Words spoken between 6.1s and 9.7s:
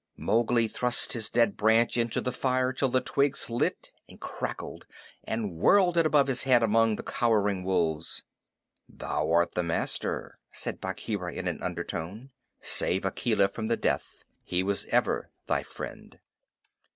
his head among the cowering wolves. "Thou art the